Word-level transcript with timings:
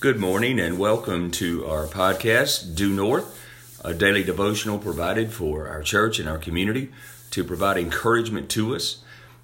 Good 0.00 0.20
morning 0.20 0.60
and 0.60 0.78
welcome 0.78 1.32
to 1.32 1.66
our 1.66 1.86
podcast, 1.86 2.76
Due 2.76 2.92
North, 2.92 3.36
a 3.84 3.92
daily 3.92 4.22
devotional 4.22 4.78
provided 4.78 5.32
for 5.32 5.66
our 5.66 5.82
church 5.82 6.20
and 6.20 6.28
our 6.28 6.38
community 6.38 6.92
to 7.32 7.42
provide 7.42 7.78
encouragement 7.78 8.48
to 8.50 8.76
us. 8.76 8.98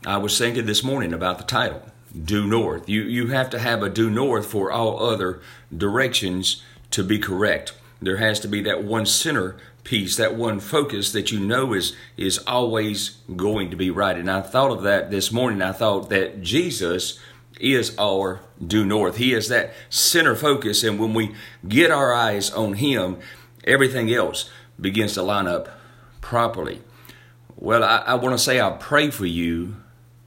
I 0.06 0.18
was 0.18 0.38
thinking 0.38 0.66
this 0.66 0.84
morning 0.84 1.12
about 1.12 1.38
the 1.38 1.44
title, 1.44 1.82
Due 2.16 2.46
North. 2.46 2.88
You, 2.88 3.02
you 3.02 3.26
have 3.30 3.50
to 3.50 3.58
have 3.58 3.82
a 3.82 3.90
due 3.90 4.08
north 4.08 4.46
for 4.46 4.70
all 4.70 5.04
other 5.04 5.40
directions 5.76 6.62
to 6.92 7.02
be 7.02 7.18
correct. 7.18 7.72
There 8.00 8.18
has 8.18 8.38
to 8.38 8.46
be 8.46 8.62
that 8.62 8.84
one 8.84 9.06
center 9.06 9.56
piece, 9.82 10.16
that 10.18 10.36
one 10.36 10.60
focus 10.60 11.10
that 11.10 11.32
you 11.32 11.40
know 11.40 11.72
is 11.72 11.96
is 12.16 12.38
always 12.46 13.16
going 13.34 13.70
to 13.70 13.76
be 13.76 13.90
right. 13.90 14.16
And 14.16 14.30
I 14.30 14.40
thought 14.40 14.70
of 14.70 14.84
that 14.84 15.10
this 15.10 15.32
morning. 15.32 15.62
I 15.62 15.72
thought 15.72 16.10
that 16.10 16.42
Jesus 16.42 17.18
is 17.60 17.96
our 17.98 18.40
due 18.64 18.84
north. 18.84 19.16
He 19.16 19.32
is 19.32 19.48
that 19.48 19.72
center 19.88 20.34
focus, 20.34 20.82
and 20.82 20.98
when 20.98 21.14
we 21.14 21.34
get 21.66 21.90
our 21.90 22.12
eyes 22.12 22.50
on 22.50 22.74
Him, 22.74 23.18
everything 23.64 24.12
else 24.12 24.50
begins 24.80 25.14
to 25.14 25.22
line 25.22 25.46
up 25.46 25.68
properly. 26.20 26.82
Well, 27.56 27.84
I, 27.84 27.98
I 27.98 28.14
want 28.14 28.36
to 28.36 28.42
say 28.42 28.60
I 28.60 28.70
pray 28.70 29.10
for 29.10 29.26
you 29.26 29.76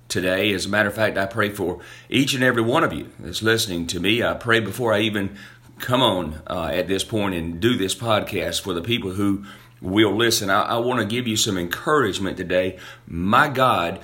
today. 0.08 0.54
As 0.54 0.66
a 0.66 0.70
matter 0.70 0.90
of 0.90 0.96
fact, 0.96 1.18
I 1.18 1.26
pray 1.26 1.50
for 1.50 1.82
each 2.10 2.34
and 2.34 2.44
every 2.44 2.62
one 2.62 2.84
of 2.84 2.94
you 2.94 3.12
that's 3.20 3.42
listening 3.42 3.88
to 3.88 4.00
me. 4.00 4.24
I 4.24 4.34
pray 4.34 4.60
before 4.60 4.94
I 4.94 5.02
even 5.02 5.38
come 5.80 6.02
on 6.02 6.42
uh, 6.48 6.70
at 6.74 6.88
this 6.88 7.04
point 7.04 7.36
and 7.36 7.60
do 7.60 7.76
this 7.76 7.94
podcast 7.94 8.62
for 8.62 8.74
the 8.74 8.82
people 8.82 9.12
who 9.12 9.46
will 9.82 10.16
listen. 10.16 10.50
I, 10.50 10.64
I 10.64 10.78
want 10.78 11.00
to 11.00 11.06
give 11.06 11.28
you 11.28 11.36
some 11.36 11.58
encouragement 11.58 12.38
today. 12.38 12.80
My 13.06 13.50
God 13.50 14.00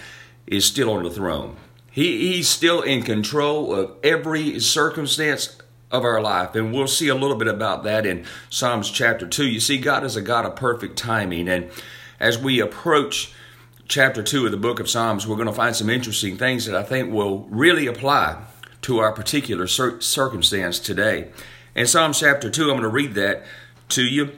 is 0.45 0.65
still 0.65 0.91
on 0.91 1.03
the 1.03 1.09
throne. 1.09 1.57
He, 1.93 2.33
he's 2.33 2.49
still 2.49 2.81
in 2.81 3.03
control 3.03 3.71
of 3.71 3.91
every 4.03 4.59
circumstance 4.59 5.55
of 5.91 6.03
our 6.03 6.19
life. 6.19 6.55
And 6.55 6.73
we'll 6.73 6.87
see 6.87 7.07
a 7.07 7.13
little 7.13 7.37
bit 7.37 7.47
about 7.47 7.83
that 7.83 8.03
in 8.07 8.25
Psalms 8.49 8.89
chapter 8.89 9.27
2. 9.27 9.45
You 9.47 9.59
see, 9.59 9.77
God 9.77 10.03
is 10.03 10.15
a 10.15 10.21
God 10.21 10.43
of 10.43 10.55
perfect 10.55 10.97
timing. 10.97 11.47
And 11.47 11.69
as 12.19 12.39
we 12.39 12.59
approach 12.59 13.31
chapter 13.87 14.23
2 14.23 14.47
of 14.47 14.51
the 14.51 14.57
book 14.57 14.79
of 14.79 14.89
Psalms, 14.89 15.27
we're 15.27 15.35
going 15.35 15.47
to 15.47 15.53
find 15.53 15.75
some 15.75 15.91
interesting 15.91 16.35
things 16.35 16.65
that 16.65 16.75
I 16.75 16.81
think 16.81 17.13
will 17.13 17.41
really 17.41 17.85
apply 17.85 18.43
to 18.81 18.97
our 18.97 19.11
particular 19.11 19.67
cir- 19.67 20.01
circumstance 20.01 20.79
today. 20.79 21.29
In 21.75 21.85
Psalms 21.85 22.19
chapter 22.19 22.49
2, 22.49 22.63
I'm 22.63 22.69
going 22.69 22.81
to 22.81 22.89
read 22.89 23.13
that 23.13 23.43
to 23.89 24.03
you. 24.03 24.31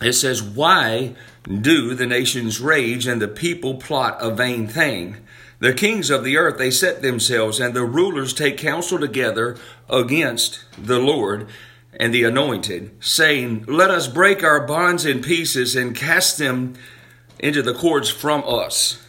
It 0.00 0.14
says, 0.14 0.42
Why 0.42 1.14
do 1.46 1.94
the 1.94 2.06
nations 2.06 2.58
rage 2.58 3.06
and 3.06 3.20
the 3.20 3.28
people 3.28 3.74
plot 3.74 4.16
a 4.20 4.30
vain 4.30 4.66
thing? 4.66 5.18
The 5.58 5.72
kings 5.72 6.10
of 6.10 6.22
the 6.22 6.36
earth, 6.36 6.58
they 6.58 6.70
set 6.70 7.02
themselves, 7.02 7.60
and 7.60 7.74
the 7.74 7.84
rulers 7.84 8.34
take 8.34 8.58
counsel 8.58 8.98
together 8.98 9.56
against 9.88 10.64
the 10.76 10.98
Lord 10.98 11.48
and 11.98 12.12
the 12.12 12.24
anointed, 12.24 12.90
saying, 13.00 13.64
Let 13.66 13.90
us 13.90 14.06
break 14.06 14.44
our 14.44 14.66
bonds 14.66 15.06
in 15.06 15.22
pieces 15.22 15.74
and 15.74 15.96
cast 15.96 16.36
them 16.36 16.74
into 17.38 17.62
the 17.62 17.74
cords 17.74 18.10
from 18.10 18.44
us. 18.46 19.02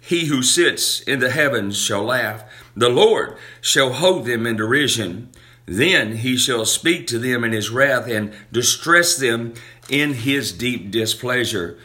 He 0.00 0.26
who 0.26 0.42
sits 0.42 1.00
in 1.00 1.20
the 1.20 1.30
heavens 1.30 1.78
shall 1.78 2.02
laugh. 2.02 2.44
The 2.76 2.88
Lord 2.88 3.36
shall 3.60 3.92
hold 3.92 4.26
them 4.26 4.46
in 4.46 4.56
derision. 4.56 5.30
Then 5.66 6.16
he 6.16 6.36
shall 6.36 6.66
speak 6.66 7.06
to 7.06 7.18
them 7.18 7.42
in 7.44 7.52
his 7.52 7.70
wrath 7.70 8.08
and 8.08 8.34
distress 8.52 9.16
them 9.16 9.54
in 9.88 10.14
his 10.14 10.52
deep 10.52 10.90
displeasure. 10.90 11.78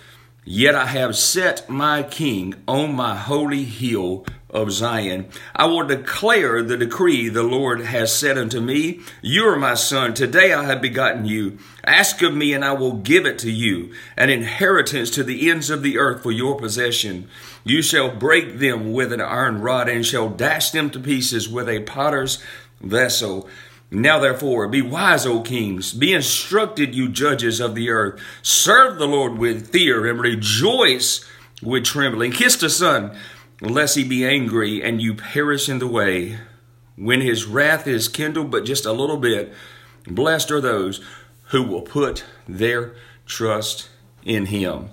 Yet 0.52 0.74
I 0.74 0.88
have 0.88 1.16
set 1.16 1.70
my 1.70 2.02
king 2.02 2.56
on 2.68 2.96
my 2.96 3.16
holy 3.16 3.66
hill 3.66 4.26
of 4.50 4.72
Zion. 4.72 5.28
I 5.56 5.68
will 5.68 5.86
declare 5.86 6.64
the 6.64 6.76
decree 6.76 7.30
the 7.30 7.44
Lord 7.44 7.82
has 7.82 8.16
said 8.16 8.36
unto 8.36 8.60
me. 8.60 9.02
You 9.22 9.44
are 9.44 9.60
my 9.60 9.76
son. 9.76 10.16
Today 10.16 10.52
I 10.52 10.64
have 10.64 10.82
begotten 10.82 11.26
you. 11.26 11.60
Ask 11.86 12.24
of 12.24 12.34
me, 12.34 12.52
and 12.54 12.66
I 12.66 12.72
will 12.72 12.94
give 12.94 13.28
it 13.28 13.38
to 13.40 13.52
you, 13.52 13.94
an 14.18 14.32
inheritance 14.32 15.12
to 15.12 15.24
the 15.24 15.52
ends 15.52 15.70
of 15.70 15.84
the 15.84 16.00
earth 16.00 16.24
for 16.24 16.32
your 16.32 16.58
possession. 16.58 17.30
You 17.64 17.84
shall 17.84 18.10
break 18.10 18.58
them 18.58 18.92
with 18.92 19.14
an 19.14 19.22
iron 19.22 19.62
rod, 19.62 19.88
and 19.88 20.04
shall 20.04 20.30
dash 20.30 20.72
them 20.72 20.90
to 20.90 21.00
pieces 21.00 21.48
with 21.48 21.70
a 21.70 21.82
potter's 21.82 22.44
vessel. 22.82 23.48
Now 23.92 24.20
therefore, 24.20 24.68
be 24.68 24.82
wise, 24.82 25.26
O 25.26 25.42
kings, 25.42 25.94
be 25.94 26.14
instructed, 26.14 26.94
you 26.94 27.10
judges 27.10 27.60
of 27.60 27.74
the 27.74 27.90
earth. 27.90 28.22
Serve 28.44 29.00
the 29.00 29.08
Lord 29.08 29.38
with 29.38 29.72
fear 29.72 30.06
and 30.06 30.20
rejoice 30.20 31.26
with 31.64 31.86
trembling. 31.86 32.32
Kiss 32.32 32.56
the 32.56 32.70
Son, 32.70 33.18
lest 33.62 33.96
he 33.96 34.04
be 34.04 34.26
angry 34.26 34.84
and 34.84 35.02
you 35.02 35.16
perish 35.16 35.68
in 35.68 35.80
the 35.80 35.88
way. 35.88 36.38
When 36.96 37.22
his 37.22 37.46
wrath 37.46 37.88
is 37.88 38.08
kindled 38.08 38.52
but 38.52 38.66
just 38.66 38.86
a 38.86 38.92
little 38.92 39.18
bit, 39.18 39.54
blessed 40.06 40.52
are 40.52 40.62
those 40.62 41.04
who 41.46 41.64
will 41.64 41.82
put 41.82 42.26
their 42.48 42.94
trust 43.26 43.90
in 44.24 44.48
him. 44.48 44.90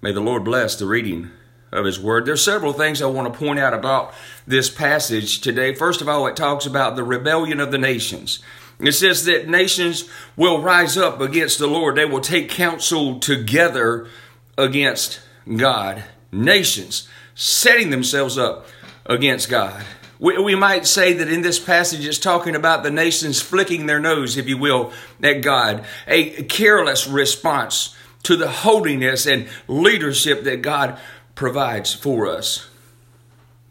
May 0.00 0.12
the 0.12 0.20
Lord 0.20 0.44
bless 0.44 0.76
the 0.76 0.86
reading 0.86 1.30
of 1.74 1.84
His 1.84 2.00
Word. 2.00 2.24
There's 2.24 2.42
several 2.42 2.72
things 2.72 3.02
I 3.02 3.06
want 3.06 3.30
to 3.30 3.38
point 3.38 3.58
out 3.58 3.74
about 3.74 4.14
this 4.46 4.70
passage 4.70 5.40
today. 5.40 5.74
First 5.74 6.00
of 6.00 6.08
all, 6.08 6.26
it 6.26 6.36
talks 6.36 6.64
about 6.64 6.96
the 6.96 7.04
rebellion 7.04 7.60
of 7.60 7.72
the 7.72 7.78
nations. 7.78 8.38
It 8.80 8.92
says 8.92 9.24
that 9.24 9.48
nations 9.48 10.08
will 10.36 10.62
rise 10.62 10.96
up 10.96 11.20
against 11.20 11.58
the 11.58 11.66
Lord. 11.66 11.96
They 11.96 12.04
will 12.04 12.20
take 12.20 12.48
counsel 12.48 13.18
together 13.18 14.08
against 14.56 15.20
God. 15.56 16.04
Nations 16.32 17.08
setting 17.34 17.90
themselves 17.90 18.38
up 18.38 18.66
against 19.06 19.48
God. 19.48 19.84
We, 20.18 20.38
we 20.38 20.54
might 20.54 20.86
say 20.86 21.12
that 21.14 21.28
in 21.28 21.42
this 21.42 21.58
passage 21.58 22.06
it's 22.06 22.18
talking 22.18 22.54
about 22.54 22.82
the 22.82 22.90
nations 22.90 23.40
flicking 23.40 23.86
their 23.86 24.00
nose, 24.00 24.36
if 24.36 24.48
you 24.48 24.58
will, 24.58 24.92
at 25.22 25.42
God. 25.42 25.84
A 26.06 26.44
careless 26.44 27.06
response 27.06 27.96
to 28.24 28.36
the 28.36 28.50
holiness 28.50 29.26
and 29.26 29.48
leadership 29.68 30.44
that 30.44 30.62
God 30.62 30.98
provides 31.34 31.94
for 31.94 32.26
us. 32.26 32.68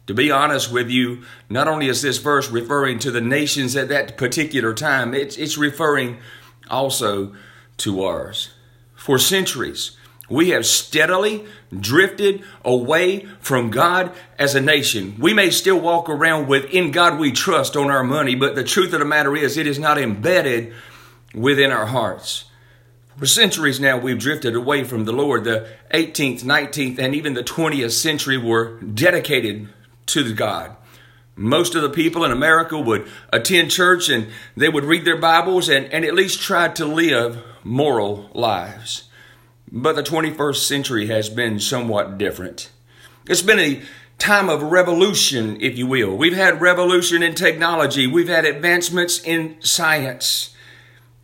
To 0.08 0.14
be 0.14 0.32
honest 0.32 0.72
with 0.72 0.90
you, 0.90 1.24
not 1.50 1.68
only 1.68 1.88
is 1.88 2.02
this 2.02 2.18
verse 2.18 2.50
referring 2.50 3.00
to 3.00 3.12
the 3.12 3.22
nations 3.22 3.76
at 3.76 3.88
that 3.88 4.18
particular 4.18 4.74
time, 4.74 5.14
it's, 5.14 5.38
it's 5.38 5.58
referring 5.58 6.18
also 6.70 7.34
to 7.78 8.04
ours. 8.04 8.54
For 8.96 9.18
centuries, 9.18 9.98
we 10.30 10.50
have 10.50 10.66
steadily 10.66 11.46
drifted 11.78 12.44
away 12.66 13.28
from 13.40 13.70
God 13.70 14.12
as 14.38 14.56
a 14.56 14.62
nation. 14.62 15.16
We 15.20 15.34
may 15.34 15.50
still 15.50 15.80
walk 15.80 16.10
around 16.10 16.48
with 16.48 16.66
in 16.66 16.92
God 16.92 17.20
we 17.20 17.32
trust 17.32 17.78
on 17.78 17.90
our 17.90 18.04
money, 18.04 18.36
but 18.36 18.56
the 18.56 18.64
truth 18.64 18.94
of 18.94 19.00
the 19.00 19.06
matter 19.06 19.36
is 19.36 19.58
it 19.58 19.68
is 19.68 19.80
not 19.80 19.98
embedded 19.98 20.74
within 21.34 21.72
our 21.72 21.86
hearts. 21.86 22.46
For 23.18 23.26
centuries 23.26 23.80
now, 23.80 23.98
we've 23.98 24.18
drifted 24.18 24.56
away 24.56 24.84
from 24.84 25.06
the 25.06 25.12
Lord. 25.12 25.44
The 25.44 25.68
18th, 25.94 26.44
19th, 26.44 27.00
and 27.00 27.14
even 27.14 27.34
the 27.34 27.44
20th 27.44 27.92
century 27.92 28.38
were 28.38 28.80
dedicated 28.82 29.70
to 30.08 30.34
God. 30.34 30.76
Most 31.36 31.76
of 31.76 31.82
the 31.82 31.90
people 31.90 32.24
in 32.26 32.32
America 32.32 32.80
would 32.80 33.08
attend 33.32 33.72
church 33.72 34.10
and 34.10 34.28
they 34.56 34.70
would 34.70 34.84
read 34.84 35.06
their 35.06 35.18
Bibles 35.18 35.70
and, 35.70 35.92
and 35.92 36.06
at 36.06 36.14
least 36.14 36.42
try 36.42 36.68
to 36.70 36.86
live 36.86 37.44
moral 37.64 38.30
lives. 38.34 39.10
But 39.72 39.96
the 39.96 40.04
21st 40.04 40.58
century 40.58 41.08
has 41.08 41.30
been 41.30 41.60
somewhat 41.60 42.20
different. 42.20 42.70
It's 43.28 43.42
been 43.42 43.60
a 43.60 43.82
time 44.20 44.50
of 44.50 44.62
revolution, 44.62 45.60
if 45.60 45.78
you 45.78 45.88
will. 45.88 46.16
We've 46.16 46.36
had 46.36 46.62
revolution 46.62 47.24
in 47.24 47.34
technology, 47.34 48.06
we've 48.06 48.28
had 48.28 48.46
advancements 48.46 49.20
in 49.24 49.58
science. 49.60 50.53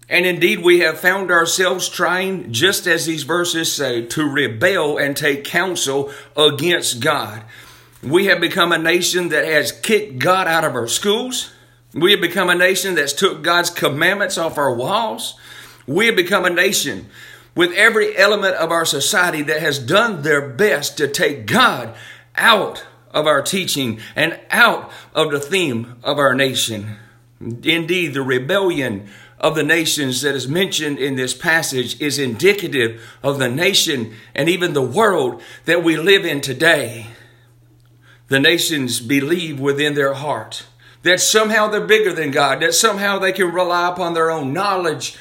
And 0.10 0.26
indeed, 0.26 0.60
we 0.60 0.80
have 0.80 1.00
found 1.00 1.30
ourselves 1.30 1.88
trying, 1.88 2.52
just 2.52 2.88
as 2.88 3.06
these 3.06 3.24
verses 3.24 3.74
say, 3.74 4.06
to 4.08 4.28
rebel 4.28 4.98
and 4.98 5.16
take 5.16 5.44
counsel 5.44 6.12
against 6.36 7.00
God. 7.00 7.44
We 8.02 8.26
have 8.26 8.42
become 8.42 8.72
a 8.72 8.80
nation 8.80 9.30
that 9.30 9.46
has 9.46 9.72
kicked 9.72 10.18
God 10.18 10.48
out 10.48 10.64
of 10.64 10.74
our 10.74 10.88
schools. 10.88 11.52
We 11.94 12.12
have 12.12 12.22
become 12.22 12.50
a 12.50 12.56
nation 12.56 12.96
that's 12.96 13.14
took 13.14 13.44
God's 13.44 13.70
commandments 13.70 14.38
off 14.38 14.58
our 14.58 14.74
walls. 14.74 15.40
We 15.86 16.08
have 16.08 16.16
become 16.16 16.46
a 16.46 16.50
nation 16.50 17.10
with 17.56 17.72
every 17.74 18.18
element 18.18 18.56
of 18.56 18.72
our 18.72 18.86
society 18.86 19.44
that 19.44 19.60
has 19.60 19.78
done 19.78 20.22
their 20.22 20.50
best 20.50 20.98
to 20.98 21.08
take 21.08 21.46
God 21.46 21.94
out 22.36 22.86
of 23.12 23.28
our 23.28 23.42
teaching 23.42 24.00
and 24.16 24.40
out 24.50 24.92
of 25.14 25.32
the 25.32 25.40
theme 25.40 25.98
of 26.04 26.18
our 26.18 26.34
nation. 26.34 26.98
Indeed, 27.40 28.14
the 28.14 28.22
rebellion 28.22 29.10
of 29.40 29.56
the 29.56 29.64
nations 29.64 30.22
that 30.22 30.36
is 30.36 30.48
mentioned 30.48 31.00
in 31.00 31.16
this 31.16 31.34
passage 31.34 32.00
is 32.02 32.20
indicative 32.20 33.02
of 33.24 33.40
the 33.40 33.50
nation 33.50 34.14
and 34.36 34.50
even 34.50 34.74
the 34.74 34.82
world 34.82 35.42
that 35.66 35.84
we 35.84 35.96
live 35.96 36.26
in 36.26 36.42
today. 36.42 37.08
The 38.28 38.40
nations 38.40 39.00
believe 39.00 39.60
within 39.60 39.96
their 39.96 40.14
heart 40.14 40.66
that 41.04 41.20
somehow 41.20 41.68
they're 41.68 41.86
bigger 41.86 42.14
than 42.14 42.32
God, 42.32 42.62
that 42.62 42.74
somehow 42.74 43.20
they 43.20 43.32
can 43.32 43.52
rely 43.52 43.90
upon 43.90 44.14
their 44.14 44.30
own 44.30 44.54
knowledge. 44.54 45.18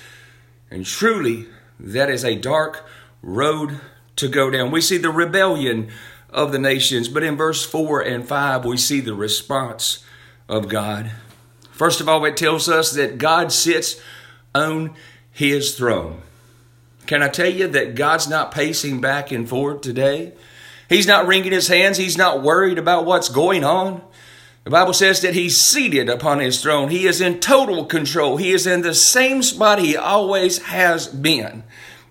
And 0.70 0.84
truly, 0.84 1.46
that 1.78 2.10
is 2.10 2.24
a 2.24 2.34
dark 2.34 2.84
road 3.22 3.80
to 4.16 4.28
go 4.28 4.50
down. 4.50 4.70
We 4.70 4.80
see 4.80 4.98
the 4.98 5.10
rebellion 5.10 5.88
of 6.30 6.52
the 6.52 6.58
nations, 6.58 7.08
but 7.08 7.22
in 7.22 7.36
verse 7.36 7.64
4 7.64 8.00
and 8.00 8.26
5, 8.26 8.64
we 8.64 8.76
see 8.76 9.00
the 9.00 9.14
response 9.14 10.04
of 10.48 10.68
God. 10.68 11.12
First 11.78 12.00
of 12.00 12.08
all, 12.08 12.24
it 12.24 12.36
tells 12.36 12.68
us 12.68 12.90
that 12.92 13.18
God 13.18 13.52
sits 13.52 14.00
on 14.52 14.94
his 15.30 15.76
throne. 15.76 16.22
Can 17.06 17.22
I 17.22 17.28
tell 17.28 17.48
you 17.48 17.68
that 17.68 17.94
God's 17.94 18.28
not 18.28 18.50
pacing 18.50 19.00
back 19.00 19.30
and 19.30 19.48
forth 19.48 19.80
today? 19.80 20.32
He's 20.88 21.06
not 21.06 21.28
wringing 21.28 21.52
his 21.52 21.68
hands. 21.68 21.96
He's 21.96 22.18
not 22.18 22.42
worried 22.42 22.78
about 22.78 23.06
what's 23.06 23.28
going 23.28 23.62
on. 23.62 24.02
The 24.64 24.70
Bible 24.70 24.92
says 24.92 25.20
that 25.20 25.34
he's 25.34 25.56
seated 25.56 26.08
upon 26.08 26.40
his 26.40 26.60
throne. 26.60 26.88
He 26.88 27.06
is 27.06 27.20
in 27.20 27.38
total 27.38 27.84
control. 27.84 28.38
He 28.38 28.50
is 28.50 28.66
in 28.66 28.82
the 28.82 28.92
same 28.92 29.40
spot 29.40 29.78
he 29.78 29.96
always 29.96 30.58
has 30.64 31.06
been. 31.06 31.62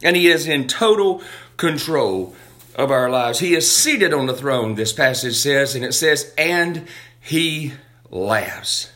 And 0.01 0.15
he 0.15 0.29
is 0.29 0.47
in 0.47 0.69
total 0.69 1.21
control 1.57 2.33
of 2.73 2.89
our 2.89 3.09
lives. 3.09 3.39
He 3.39 3.53
is 3.53 3.69
seated 3.69 4.13
on 4.13 4.27
the 4.27 4.33
throne, 4.33 4.75
this 4.75 4.93
passage 4.93 5.35
says, 5.35 5.75
and 5.75 5.83
it 5.83 5.93
says, 5.93 6.33
and 6.37 6.87
he 7.19 7.73
laughs. 8.09 8.93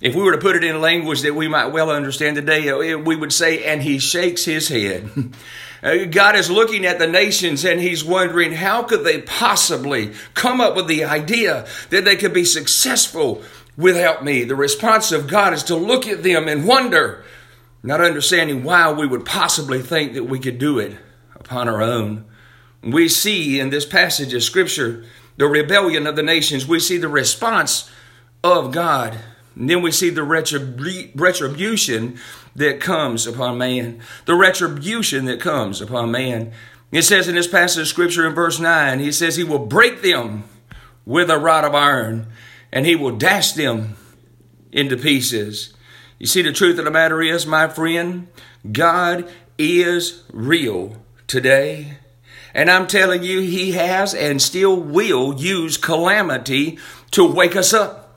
If 0.00 0.14
we 0.14 0.22
were 0.22 0.32
to 0.32 0.38
put 0.38 0.56
it 0.56 0.64
in 0.64 0.80
language 0.80 1.20
that 1.22 1.34
we 1.34 1.46
might 1.46 1.66
well 1.66 1.90
understand 1.90 2.36
today, 2.36 2.70
uh, 2.70 2.98
we 2.98 3.16
would 3.16 3.32
say, 3.32 3.64
and 3.64 3.82
he 3.82 3.98
shakes 3.98 4.44
his 4.44 4.68
head. 4.68 5.10
Uh, 5.82 6.04
God 6.04 6.36
is 6.36 6.50
looking 6.50 6.84
at 6.84 6.98
the 6.98 7.06
nations 7.06 7.64
and 7.64 7.80
he's 7.80 8.04
wondering 8.04 8.52
how 8.52 8.82
could 8.82 9.02
they 9.02 9.22
possibly 9.22 10.12
come 10.34 10.60
up 10.60 10.76
with 10.76 10.86
the 10.88 11.04
idea 11.04 11.66
that 11.88 12.04
they 12.04 12.16
could 12.16 12.34
be 12.34 12.44
successful 12.44 13.42
without 13.78 14.22
me? 14.22 14.44
The 14.44 14.54
response 14.54 15.10
of 15.10 15.26
God 15.26 15.54
is 15.54 15.62
to 15.64 15.76
look 15.76 16.06
at 16.06 16.22
them 16.22 16.48
and 16.48 16.66
wonder, 16.66 17.24
not 17.82 18.02
understanding 18.02 18.62
why 18.62 18.92
we 18.92 19.06
would 19.06 19.24
possibly 19.24 19.80
think 19.80 20.12
that 20.12 20.24
we 20.24 20.38
could 20.38 20.58
do 20.58 20.78
it 20.78 20.98
upon 21.34 21.66
our 21.66 21.80
own. 21.80 22.26
We 22.82 23.08
see 23.08 23.58
in 23.58 23.70
this 23.70 23.86
passage 23.86 24.34
of 24.34 24.42
scripture 24.42 25.06
the 25.38 25.46
rebellion 25.46 26.06
of 26.06 26.14
the 26.14 26.22
nations. 26.22 26.68
We 26.68 26.80
see 26.80 26.98
the 26.98 27.08
response 27.08 27.90
of 28.44 28.70
God 28.70 29.18
and 29.60 29.68
then 29.68 29.82
we 29.82 29.92
see 29.92 30.08
the 30.08 30.22
retribution 31.14 32.18
that 32.56 32.80
comes 32.80 33.26
upon 33.26 33.58
man. 33.58 34.00
The 34.24 34.34
retribution 34.34 35.26
that 35.26 35.38
comes 35.38 35.82
upon 35.82 36.10
man. 36.10 36.52
It 36.90 37.02
says 37.02 37.28
in 37.28 37.34
this 37.34 37.46
passage 37.46 37.82
of 37.82 37.88
scripture 37.88 38.26
in 38.26 38.34
verse 38.34 38.58
9, 38.58 39.00
he 39.00 39.12
says, 39.12 39.36
He 39.36 39.44
will 39.44 39.66
break 39.66 40.00
them 40.00 40.44
with 41.04 41.28
a 41.28 41.38
rod 41.38 41.64
of 41.64 41.74
iron, 41.74 42.28
and 42.72 42.86
He 42.86 42.96
will 42.96 43.14
dash 43.18 43.52
them 43.52 43.96
into 44.72 44.96
pieces. 44.96 45.74
You 46.18 46.26
see, 46.26 46.40
the 46.40 46.52
truth 46.52 46.78
of 46.78 46.86
the 46.86 46.90
matter 46.90 47.20
is, 47.20 47.44
my 47.44 47.68
friend, 47.68 48.28
God 48.72 49.30
is 49.58 50.22
real 50.32 50.96
today. 51.26 51.98
And 52.54 52.70
I'm 52.70 52.86
telling 52.86 53.22
you, 53.22 53.40
He 53.40 53.72
has 53.72 54.14
and 54.14 54.40
still 54.40 54.80
will 54.80 55.38
use 55.38 55.76
calamity 55.76 56.78
to 57.10 57.30
wake 57.30 57.56
us 57.56 57.74
up 57.74 58.09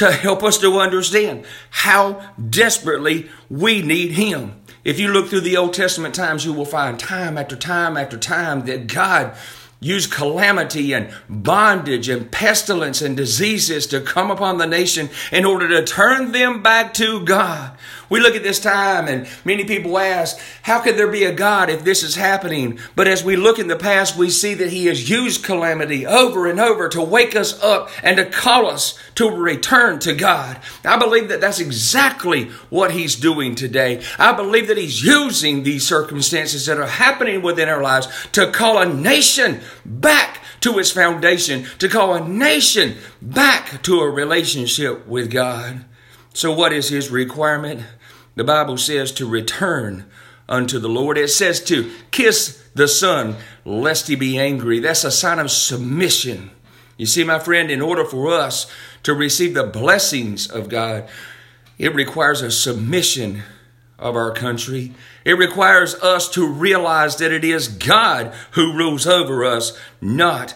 to 0.00 0.10
help 0.10 0.42
us 0.42 0.56
to 0.56 0.78
understand 0.78 1.44
how 1.68 2.26
desperately 2.48 3.28
we 3.50 3.82
need 3.82 4.12
Him. 4.12 4.58
If 4.82 4.98
you 4.98 5.08
look 5.08 5.28
through 5.28 5.42
the 5.42 5.58
Old 5.58 5.74
Testament 5.74 6.14
times, 6.14 6.42
you 6.42 6.54
will 6.54 6.64
find 6.64 6.98
time 6.98 7.36
after 7.36 7.54
time 7.54 7.98
after 7.98 8.16
time 8.16 8.64
that 8.64 8.86
God 8.86 9.36
used 9.78 10.10
calamity 10.10 10.94
and 10.94 11.12
bondage 11.28 12.08
and 12.08 12.32
pestilence 12.32 13.02
and 13.02 13.14
diseases 13.14 13.86
to 13.88 14.00
come 14.00 14.30
upon 14.30 14.56
the 14.56 14.66
nation 14.66 15.10
in 15.30 15.44
order 15.44 15.68
to 15.68 15.84
turn 15.84 16.32
them 16.32 16.62
back 16.62 16.94
to 16.94 17.22
God. 17.26 17.76
We 18.10 18.18
look 18.18 18.34
at 18.34 18.42
this 18.42 18.58
time 18.58 19.06
and 19.06 19.28
many 19.44 19.64
people 19.64 19.96
ask, 19.96 20.36
how 20.62 20.80
could 20.80 20.96
there 20.96 21.10
be 21.10 21.24
a 21.24 21.32
God 21.32 21.70
if 21.70 21.84
this 21.84 22.02
is 22.02 22.16
happening? 22.16 22.80
But 22.96 23.06
as 23.06 23.22
we 23.22 23.36
look 23.36 23.60
in 23.60 23.68
the 23.68 23.76
past, 23.76 24.16
we 24.16 24.30
see 24.30 24.52
that 24.54 24.72
He 24.72 24.86
has 24.86 25.08
used 25.08 25.44
calamity 25.44 26.04
over 26.04 26.48
and 26.48 26.58
over 26.58 26.88
to 26.88 27.00
wake 27.00 27.36
us 27.36 27.62
up 27.62 27.88
and 28.02 28.16
to 28.16 28.26
call 28.26 28.66
us 28.66 28.98
to 29.14 29.30
return 29.30 30.00
to 30.00 30.12
God. 30.12 30.58
I 30.84 30.98
believe 30.98 31.28
that 31.28 31.40
that's 31.40 31.60
exactly 31.60 32.46
what 32.68 32.90
He's 32.90 33.14
doing 33.14 33.54
today. 33.54 34.02
I 34.18 34.32
believe 34.32 34.66
that 34.66 34.76
He's 34.76 35.04
using 35.04 35.62
these 35.62 35.86
circumstances 35.86 36.66
that 36.66 36.78
are 36.78 36.86
happening 36.86 37.42
within 37.42 37.68
our 37.68 37.82
lives 37.82 38.08
to 38.32 38.50
call 38.50 38.78
a 38.78 38.92
nation 38.92 39.60
back 39.86 40.40
to 40.62 40.80
its 40.80 40.90
foundation, 40.90 41.64
to 41.78 41.88
call 41.88 42.14
a 42.14 42.28
nation 42.28 42.96
back 43.22 43.82
to 43.84 44.00
a 44.00 44.10
relationship 44.10 45.06
with 45.06 45.30
God. 45.30 45.84
So, 46.34 46.52
what 46.52 46.72
is 46.72 46.88
His 46.88 47.10
requirement? 47.10 47.82
The 48.40 48.44
Bible 48.44 48.78
says 48.78 49.12
to 49.12 49.28
return 49.28 50.06
unto 50.48 50.78
the 50.78 50.88
Lord. 50.88 51.18
It 51.18 51.28
says 51.28 51.62
to 51.64 51.90
kiss 52.10 52.64
the 52.74 52.88
Son, 52.88 53.36
lest 53.66 54.08
he 54.08 54.16
be 54.16 54.38
angry. 54.38 54.80
That's 54.80 55.04
a 55.04 55.10
sign 55.10 55.38
of 55.38 55.50
submission. 55.50 56.50
You 56.96 57.04
see, 57.04 57.22
my 57.22 57.38
friend, 57.38 57.70
in 57.70 57.82
order 57.82 58.02
for 58.02 58.28
us 58.28 58.66
to 59.02 59.12
receive 59.12 59.52
the 59.52 59.64
blessings 59.64 60.50
of 60.50 60.70
God, 60.70 61.06
it 61.76 61.94
requires 61.94 62.40
a 62.40 62.50
submission 62.50 63.42
of 63.98 64.16
our 64.16 64.32
country. 64.32 64.94
It 65.22 65.34
requires 65.34 65.94
us 65.96 66.26
to 66.30 66.48
realize 66.48 67.16
that 67.16 67.32
it 67.32 67.44
is 67.44 67.68
God 67.68 68.32
who 68.52 68.72
rules 68.72 69.06
over 69.06 69.44
us, 69.44 69.78
not 70.00 70.54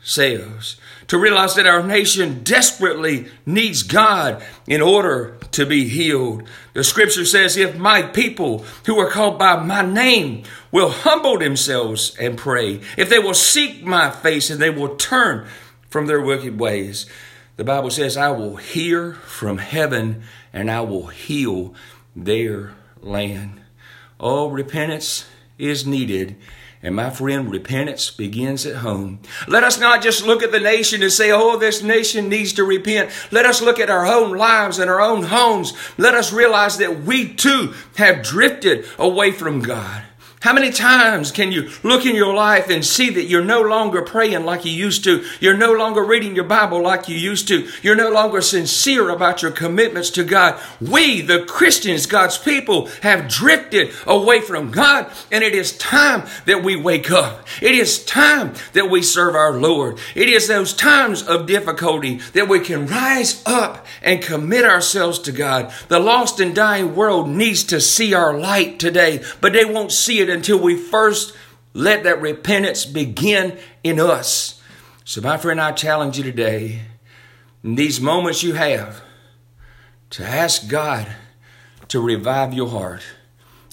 ourselves 0.00 0.76
to 1.06 1.18
realize 1.18 1.54
that 1.54 1.66
our 1.66 1.82
nation 1.82 2.42
desperately 2.42 3.28
needs 3.46 3.82
God 3.82 4.42
in 4.66 4.80
order 4.80 5.38
to 5.52 5.66
be 5.66 5.88
healed. 5.88 6.44
The 6.74 6.84
scripture 6.84 7.24
says, 7.24 7.56
If 7.56 7.76
my 7.76 8.02
people 8.02 8.64
who 8.86 8.98
are 8.98 9.10
called 9.10 9.38
by 9.38 9.62
my 9.62 9.82
name 9.82 10.44
will 10.70 10.90
humble 10.90 11.38
themselves 11.38 12.16
and 12.18 12.38
pray, 12.38 12.80
if 12.96 13.08
they 13.08 13.18
will 13.18 13.34
seek 13.34 13.84
my 13.84 14.10
face 14.10 14.50
and 14.50 14.60
they 14.60 14.70
will 14.70 14.96
turn 14.96 15.46
from 15.88 16.06
their 16.06 16.20
wicked 16.20 16.60
ways, 16.60 17.06
the 17.56 17.64
Bible 17.64 17.90
says, 17.90 18.16
I 18.16 18.30
will 18.30 18.56
hear 18.56 19.14
from 19.14 19.58
heaven 19.58 20.22
and 20.52 20.70
I 20.70 20.82
will 20.82 21.06
heal 21.06 21.74
their 22.14 22.74
land. 23.00 23.60
Oh, 24.20 24.48
repentance 24.48 25.26
is 25.58 25.86
needed 25.86 26.36
and 26.82 26.94
my 26.94 27.10
friend, 27.10 27.50
repentance 27.50 28.10
begins 28.10 28.64
at 28.64 28.76
home. 28.76 29.20
Let 29.48 29.64
us 29.64 29.80
not 29.80 30.02
just 30.02 30.24
look 30.24 30.42
at 30.42 30.52
the 30.52 30.60
nation 30.60 31.02
and 31.02 31.12
say, 31.12 31.32
oh, 31.32 31.56
this 31.56 31.82
nation 31.82 32.28
needs 32.28 32.52
to 32.54 32.64
repent. 32.64 33.10
Let 33.32 33.46
us 33.46 33.60
look 33.60 33.80
at 33.80 33.90
our 33.90 34.06
own 34.06 34.36
lives 34.36 34.78
and 34.78 34.88
our 34.88 35.00
own 35.00 35.24
homes. 35.24 35.72
Let 35.96 36.14
us 36.14 36.32
realize 36.32 36.78
that 36.78 37.00
we 37.02 37.34
too 37.34 37.74
have 37.96 38.22
drifted 38.22 38.86
away 38.98 39.32
from 39.32 39.60
God. 39.60 40.04
How 40.40 40.52
many 40.52 40.70
times 40.70 41.32
can 41.32 41.50
you 41.50 41.68
look 41.82 42.06
in 42.06 42.14
your 42.14 42.32
life 42.32 42.70
and 42.70 42.84
see 42.84 43.10
that 43.10 43.24
you're 43.24 43.44
no 43.44 43.60
longer 43.60 44.02
praying 44.02 44.44
like 44.44 44.64
you 44.64 44.70
used 44.70 45.02
to? 45.02 45.24
You're 45.40 45.56
no 45.56 45.72
longer 45.72 46.04
reading 46.04 46.36
your 46.36 46.44
Bible 46.44 46.80
like 46.80 47.08
you 47.08 47.16
used 47.16 47.48
to. 47.48 47.68
You're 47.82 47.96
no 47.96 48.10
longer 48.10 48.40
sincere 48.40 49.10
about 49.10 49.42
your 49.42 49.50
commitments 49.50 50.10
to 50.10 50.22
God. 50.22 50.60
We, 50.80 51.22
the 51.22 51.44
Christians, 51.44 52.06
God's 52.06 52.38
people, 52.38 52.86
have 53.02 53.26
drifted 53.26 53.92
away 54.06 54.40
from 54.40 54.70
God, 54.70 55.10
and 55.32 55.42
it 55.42 55.56
is 55.56 55.76
time 55.76 56.28
that 56.46 56.62
we 56.62 56.76
wake 56.76 57.10
up. 57.10 57.44
It 57.60 57.72
is 57.72 58.04
time 58.04 58.54
that 58.74 58.88
we 58.88 59.02
serve 59.02 59.34
our 59.34 59.58
Lord. 59.58 59.98
It 60.14 60.28
is 60.28 60.46
those 60.46 60.72
times 60.72 61.20
of 61.20 61.46
difficulty 61.46 62.18
that 62.34 62.48
we 62.48 62.60
can 62.60 62.86
rise 62.86 63.42
up 63.44 63.84
and 64.02 64.22
commit 64.22 64.64
ourselves 64.64 65.18
to 65.20 65.32
God. 65.32 65.72
The 65.88 65.98
lost 65.98 66.38
and 66.38 66.54
dying 66.54 66.94
world 66.94 67.28
needs 67.28 67.64
to 67.64 67.80
see 67.80 68.14
our 68.14 68.38
light 68.38 68.78
today, 68.78 69.24
but 69.40 69.52
they 69.52 69.64
won't 69.64 69.90
see 69.90 70.20
it 70.20 70.27
until 70.30 70.58
we 70.58 70.76
first 70.76 71.34
let 71.74 72.04
that 72.04 72.20
repentance 72.20 72.84
begin 72.84 73.58
in 73.84 74.00
us. 74.00 74.60
So, 75.04 75.20
my 75.20 75.36
friend, 75.36 75.60
I 75.60 75.72
challenge 75.72 76.18
you 76.18 76.24
today, 76.24 76.82
in 77.62 77.74
these 77.74 78.00
moments 78.00 78.42
you 78.42 78.54
have, 78.54 79.00
to 80.10 80.24
ask 80.24 80.68
God 80.68 81.06
to 81.88 82.00
revive 82.00 82.52
your 82.52 82.68
heart. 82.68 83.02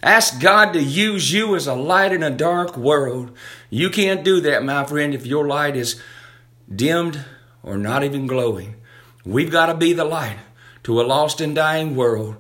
Ask 0.03 0.39
God 0.39 0.73
to 0.73 0.83
use 0.83 1.33
you 1.33 1.55
as 1.55 1.67
a 1.67 1.73
light 1.73 2.11
in 2.11 2.21
a 2.21 2.29
dark 2.29 2.77
world. 2.77 3.35
You 3.69 3.89
can't 3.89 4.23
do 4.23 4.39
that, 4.41 4.63
my 4.63 4.85
friend, 4.85 5.13
if 5.13 5.25
your 5.25 5.47
light 5.47 5.75
is 5.75 6.01
dimmed 6.73 7.25
or 7.63 7.77
not 7.77 8.03
even 8.03 8.27
glowing. 8.27 8.75
We've 9.25 9.51
got 9.51 9.65
to 9.67 9.73
be 9.73 9.93
the 9.93 10.05
light 10.05 10.37
to 10.83 11.01
a 11.01 11.03
lost 11.03 11.41
and 11.41 11.55
dying 11.55 11.95
world. 11.95 12.35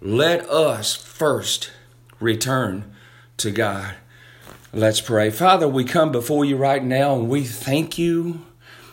Let 0.00 0.48
us 0.48 0.94
first 0.94 1.72
return 2.20 2.94
to 3.38 3.50
God. 3.50 3.94
Let's 4.72 5.00
pray. 5.00 5.30
Father, 5.30 5.66
we 5.66 5.84
come 5.84 6.12
before 6.12 6.44
you 6.44 6.56
right 6.56 6.84
now 6.84 7.14
and 7.16 7.28
we 7.28 7.44
thank 7.44 7.96
you 7.96 8.44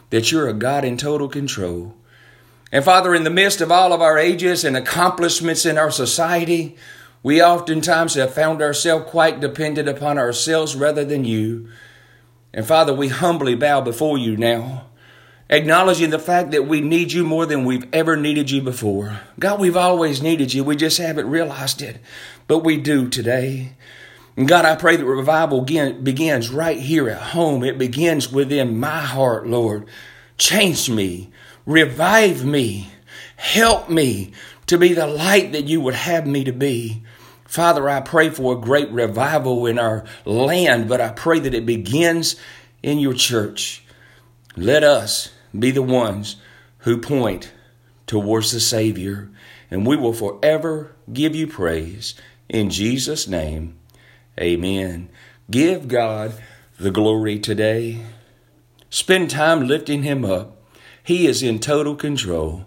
that 0.09 0.31
you're 0.31 0.47
a 0.47 0.53
God 0.53 0.85
in 0.85 0.97
total 0.97 1.27
control. 1.27 1.95
And 2.71 2.83
Father, 2.83 3.13
in 3.13 3.23
the 3.23 3.29
midst 3.29 3.59
of 3.59 3.71
all 3.71 3.91
of 3.91 4.01
our 4.01 4.17
ages 4.17 4.63
and 4.63 4.77
accomplishments 4.77 5.65
in 5.65 5.77
our 5.77 5.91
society, 5.91 6.77
we 7.23 7.41
oftentimes 7.41 8.13
have 8.13 8.33
found 8.33 8.61
ourselves 8.61 9.09
quite 9.09 9.39
dependent 9.39 9.89
upon 9.89 10.17
ourselves 10.17 10.75
rather 10.75 11.03
than 11.03 11.25
you. 11.25 11.69
And 12.53 12.65
Father, 12.65 12.93
we 12.93 13.07
humbly 13.07 13.55
bow 13.55 13.81
before 13.81 14.17
you 14.17 14.37
now, 14.37 14.85
acknowledging 15.49 16.11
the 16.11 16.19
fact 16.19 16.51
that 16.51 16.67
we 16.67 16.81
need 16.81 17.11
you 17.11 17.23
more 17.23 17.45
than 17.45 17.65
we've 17.65 17.87
ever 17.91 18.15
needed 18.15 18.51
you 18.51 18.61
before. 18.61 19.21
God, 19.39 19.59
we've 19.59 19.75
always 19.75 20.21
needed 20.21 20.53
you. 20.53 20.63
We 20.63 20.75
just 20.75 20.99
haven't 20.99 21.29
realized 21.29 21.81
it, 21.81 21.99
but 22.47 22.59
we 22.59 22.77
do 22.77 23.09
today. 23.09 23.73
And 24.37 24.47
God, 24.47 24.65
I 24.65 24.75
pray 24.75 24.97
that 24.97 25.05
revival 25.05 25.61
begins 25.61 26.49
right 26.49 26.79
here 26.79 27.09
at 27.09 27.21
home. 27.21 27.63
It 27.63 27.77
begins 27.77 28.31
within 28.31 28.79
my 28.79 28.99
heart, 28.99 29.47
Lord. 29.47 29.85
Change 30.37 30.89
me, 30.89 31.29
revive 31.65 32.43
me, 32.43 32.89
Help 33.35 33.89
me 33.89 34.31
to 34.67 34.77
be 34.77 34.93
the 34.93 35.07
light 35.07 35.51
that 35.51 35.65
you 35.65 35.81
would 35.81 35.93
have 35.93 36.25
me 36.25 36.43
to 36.43 36.51
be. 36.51 37.03
Father, 37.45 37.87
I 37.89 38.01
pray 38.01 38.29
for 38.29 38.53
a 38.53 38.61
great 38.61 38.89
revival 38.91 39.65
in 39.65 39.77
our 39.77 40.05
land, 40.25 40.89
but 40.89 41.01
I 41.01 41.09
pray 41.09 41.39
that 41.39 41.53
it 41.53 41.65
begins 41.65 42.35
in 42.81 42.99
your 42.99 43.13
church. 43.13 43.83
Let 44.55 44.83
us 44.83 45.31
be 45.57 45.71
the 45.71 45.81
ones 45.81 46.37
who 46.79 46.97
point 46.97 47.51
towards 48.07 48.51
the 48.51 48.59
Savior, 48.59 49.29
and 49.69 49.85
we 49.85 49.95
will 49.95 50.13
forever 50.13 50.95
give 51.11 51.35
you 51.35 51.47
praise. 51.47 52.15
In 52.49 52.69
Jesus' 52.69 53.27
name, 53.27 53.77
amen. 54.39 55.09
Give 55.49 55.87
God 55.87 56.33
the 56.79 56.91
glory 56.91 57.39
today. 57.39 58.01
Spend 58.89 59.29
time 59.29 59.67
lifting 59.67 60.03
Him 60.03 60.25
up. 60.25 60.57
He 61.03 61.27
is 61.27 61.43
in 61.43 61.59
total 61.59 61.95
control. 61.95 62.65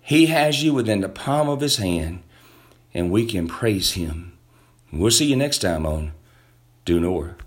He 0.00 0.26
has 0.26 0.62
you 0.62 0.74
within 0.74 1.00
the 1.00 1.08
palm 1.08 1.48
of 1.48 1.60
His 1.60 1.76
hand, 1.76 2.22
and 2.92 3.10
we 3.10 3.26
can 3.26 3.48
praise 3.48 3.92
Him. 3.92 4.36
We'll 4.92 5.10
see 5.10 5.26
you 5.26 5.36
next 5.36 5.58
time 5.58 5.86
on 5.86 6.12
Due 6.84 7.00
North. 7.00 7.42